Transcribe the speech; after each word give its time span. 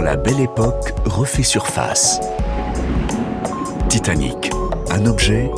La 0.00 0.16
belle 0.16 0.40
époque 0.40 0.94
refait 1.04 1.42
surface. 1.42 2.20
Titanic, 3.88 4.50
un 4.90 5.06
objet, 5.06 5.50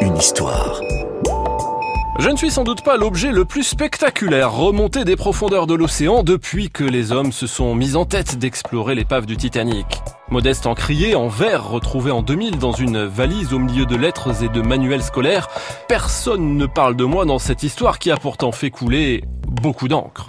une 0.00 0.16
histoire. 0.16 0.80
Je 2.18 2.28
ne 2.28 2.36
suis 2.36 2.50
sans 2.50 2.64
doute 2.64 2.82
pas 2.82 2.96
l'objet 2.96 3.30
le 3.30 3.44
plus 3.44 3.62
spectaculaire 3.62 4.52
remonté 4.52 5.04
des 5.04 5.16
profondeurs 5.16 5.66
de 5.66 5.74
l'océan 5.74 6.22
depuis 6.22 6.70
que 6.70 6.84
les 6.84 7.12
hommes 7.12 7.32
se 7.32 7.46
sont 7.46 7.74
mis 7.74 7.94
en 7.94 8.04
tête 8.04 8.36
d'explorer 8.36 8.94
l'épave 8.94 9.26
du 9.26 9.36
Titanic. 9.36 10.02
Modeste 10.28 10.66
encrier 10.66 11.14
en 11.14 11.28
verre 11.28 11.68
retrouvé 11.68 12.10
en 12.10 12.22
2000 12.22 12.58
dans 12.58 12.72
une 12.72 13.04
valise 13.04 13.52
au 13.52 13.58
milieu 13.58 13.86
de 13.86 13.96
lettres 13.96 14.42
et 14.42 14.48
de 14.48 14.60
manuels 14.60 15.02
scolaires, 15.02 15.48
personne 15.88 16.56
ne 16.56 16.66
parle 16.66 16.96
de 16.96 17.04
moi 17.04 17.24
dans 17.24 17.38
cette 17.38 17.62
histoire 17.62 17.98
qui 17.98 18.10
a 18.10 18.16
pourtant 18.16 18.52
fait 18.52 18.70
couler 18.70 19.24
beaucoup 19.46 19.88
d'encre. 19.88 20.26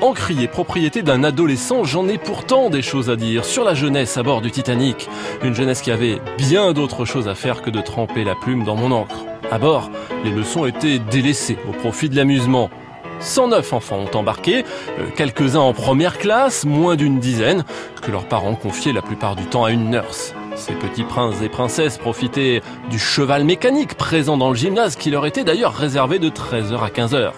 Encrier 0.00 0.46
propriété 0.46 1.02
d'un 1.02 1.24
adolescent, 1.24 1.82
j'en 1.82 2.06
ai 2.06 2.18
pourtant 2.18 2.70
des 2.70 2.82
choses 2.82 3.10
à 3.10 3.16
dire 3.16 3.44
sur 3.44 3.64
la 3.64 3.74
jeunesse 3.74 4.16
à 4.16 4.22
bord 4.22 4.40
du 4.40 4.52
Titanic. 4.52 5.08
Une 5.42 5.56
jeunesse 5.56 5.82
qui 5.82 5.90
avait 5.90 6.20
bien 6.36 6.72
d'autres 6.72 7.04
choses 7.04 7.26
à 7.26 7.34
faire 7.34 7.62
que 7.62 7.70
de 7.70 7.80
tremper 7.80 8.22
la 8.22 8.36
plume 8.36 8.62
dans 8.62 8.76
mon 8.76 8.92
encre. 8.92 9.24
À 9.50 9.58
bord, 9.58 9.90
les 10.24 10.30
leçons 10.30 10.66
étaient 10.66 11.00
délaissées 11.00 11.58
au 11.68 11.72
profit 11.72 12.08
de 12.08 12.14
l'amusement. 12.14 12.70
109 13.18 13.72
enfants 13.72 13.98
ont 13.98 14.16
embarqué, 14.16 14.64
euh, 15.00 15.08
quelques-uns 15.16 15.60
en 15.60 15.72
première 15.72 16.18
classe, 16.18 16.64
moins 16.64 16.94
d'une 16.94 17.18
dizaine, 17.18 17.64
que 18.00 18.12
leurs 18.12 18.28
parents 18.28 18.54
confiaient 18.54 18.92
la 18.92 19.02
plupart 19.02 19.34
du 19.34 19.46
temps 19.46 19.64
à 19.64 19.72
une 19.72 19.90
nurse. 19.90 20.32
Ces 20.54 20.74
petits 20.74 21.02
princes 21.02 21.42
et 21.42 21.48
princesses 21.48 21.98
profitaient 21.98 22.62
du 22.88 23.00
cheval 23.00 23.42
mécanique 23.42 23.94
présent 23.94 24.36
dans 24.36 24.50
le 24.50 24.54
gymnase 24.54 24.94
qui 24.94 25.10
leur 25.10 25.26
était 25.26 25.42
d'ailleurs 25.42 25.74
réservé 25.74 26.20
de 26.20 26.30
13h 26.30 26.78
à 26.78 26.88
15h. 26.88 27.32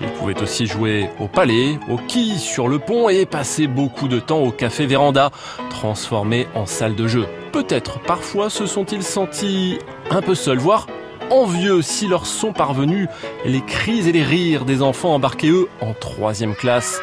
Ils 0.00 0.08
pouvaient 0.08 0.42
aussi 0.42 0.66
jouer 0.66 1.08
au 1.18 1.26
palais, 1.26 1.78
au 1.88 1.96
quilles 1.96 2.38
sur 2.38 2.68
le 2.68 2.78
pont 2.78 3.08
et 3.08 3.26
passer 3.26 3.66
beaucoup 3.66 4.08
de 4.08 4.20
temps 4.20 4.40
au 4.40 4.50
café 4.50 4.86
Véranda, 4.86 5.30
transformé 5.70 6.46
en 6.54 6.66
salle 6.66 6.94
de 6.94 7.06
jeu. 7.06 7.26
Peut-être 7.52 8.00
parfois 8.00 8.50
se 8.50 8.66
sont-ils 8.66 9.02
sentis 9.02 9.78
un 10.10 10.22
peu 10.22 10.34
seuls, 10.34 10.58
voire 10.58 10.86
envieux 11.30 11.82
si 11.82 12.06
leur 12.06 12.26
sont 12.26 12.52
parvenus 12.52 13.08
les 13.44 13.60
cris 13.60 14.08
et 14.08 14.12
les 14.12 14.22
rires 14.22 14.64
des 14.64 14.82
enfants 14.82 15.14
embarqués 15.14 15.50
eux 15.50 15.68
en 15.80 15.92
troisième 15.94 16.54
classe. 16.54 17.00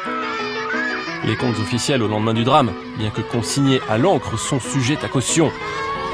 Les 1.25 1.35
comptes 1.35 1.59
officiels 1.59 2.03
au 2.03 2.07
lendemain 2.07 2.33
du 2.33 2.43
drame, 2.43 2.71
bien 2.97 3.09
que 3.09 3.21
consignés 3.21 3.79
à 3.89 3.97
l'encre, 3.97 4.37
sont 4.37 4.59
sujets 4.59 4.97
à 5.03 5.07
caution. 5.07 5.51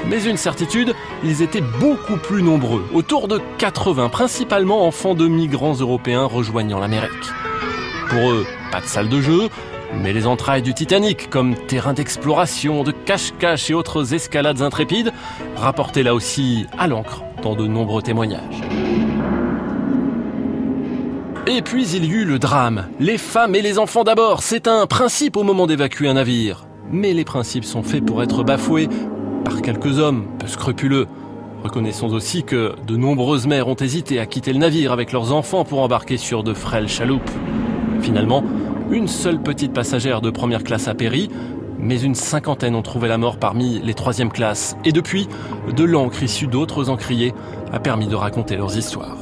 Mais 0.07 0.23
une 0.23 0.37
certitude, 0.37 0.95
ils 1.23 1.41
étaient 1.41 1.63
beaucoup 1.79 2.17
plus 2.17 2.41
nombreux, 2.41 2.83
autour 2.93 3.27
de 3.27 3.39
80, 3.57 4.09
principalement 4.09 4.85
enfants 4.87 5.15
de 5.15 5.27
migrants 5.27 5.73
européens 5.73 6.25
rejoignant 6.25 6.79
l'Amérique. 6.79 7.11
Pour 8.09 8.31
eux, 8.31 8.45
pas 8.71 8.81
de 8.81 8.85
salle 8.85 9.09
de 9.09 9.21
jeu, 9.21 9.49
mais 10.01 10.13
les 10.13 10.27
entrailles 10.27 10.61
du 10.61 10.73
Titanic 10.73 11.29
comme 11.29 11.55
terrain 11.55 11.93
d'exploration, 11.93 12.83
de 12.83 12.91
cache-cache 12.91 13.69
et 13.69 13.73
autres 13.73 14.13
escalades 14.13 14.61
intrépides, 14.61 15.11
rapportaient 15.55 16.03
là 16.03 16.13
aussi 16.15 16.65
à 16.77 16.87
l'encre 16.87 17.23
dans 17.41 17.55
de 17.55 17.67
nombreux 17.67 18.01
témoignages. 18.01 18.61
Et 21.47 21.61
puis 21.61 21.87
il 21.89 22.05
y 22.05 22.11
eut 22.11 22.25
le 22.25 22.37
drame. 22.37 22.87
Les 22.99 23.17
femmes 23.17 23.55
et 23.55 23.61
les 23.61 23.79
enfants 23.79 24.03
d'abord, 24.03 24.43
c'est 24.43 24.67
un 24.67 24.85
principe 24.85 25.35
au 25.35 25.43
moment 25.43 25.65
d'évacuer 25.65 26.07
un 26.07 26.13
navire. 26.13 26.67
Mais 26.91 27.13
les 27.13 27.25
principes 27.25 27.65
sont 27.65 27.83
faits 27.83 28.05
pour 28.05 28.21
être 28.23 28.43
bafoués 28.43 28.89
par 29.43 29.61
quelques 29.61 29.99
hommes 29.99 30.25
peu 30.39 30.47
scrupuleux. 30.47 31.07
Reconnaissons 31.63 32.13
aussi 32.13 32.43
que 32.43 32.73
de 32.87 32.95
nombreuses 32.95 33.47
mères 33.47 33.67
ont 33.67 33.75
hésité 33.75 34.19
à 34.19 34.25
quitter 34.25 34.53
le 34.53 34.59
navire 34.59 34.91
avec 34.91 35.11
leurs 35.11 35.33
enfants 35.33 35.65
pour 35.65 35.81
embarquer 35.81 36.17
sur 36.17 36.43
de 36.43 36.53
frêles 36.53 36.87
chaloupes. 36.87 37.29
Finalement, 38.01 38.43
une 38.91 39.07
seule 39.07 39.41
petite 39.41 39.73
passagère 39.73 40.21
de 40.21 40.29
première 40.29 40.63
classe 40.63 40.87
a 40.87 40.95
péri, 40.95 41.29
mais 41.77 42.01
une 42.01 42.15
cinquantaine 42.15 42.75
ont 42.75 42.81
trouvé 42.81 43.07
la 43.07 43.17
mort 43.17 43.37
parmi 43.37 43.79
les 43.79 43.93
troisièmes 43.93 44.31
classes. 44.31 44.77
Et 44.85 44.91
depuis, 44.91 45.27
de 45.75 45.83
l'encre 45.83 46.23
issue 46.23 46.47
d'autres 46.47 46.89
encriers 46.89 47.33
a 47.71 47.79
permis 47.79 48.07
de 48.07 48.15
raconter 48.15 48.55
leurs 48.55 48.77
histoires. 48.77 49.17